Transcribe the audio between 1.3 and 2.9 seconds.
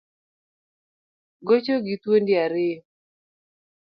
Gocho gi thuondi ariyo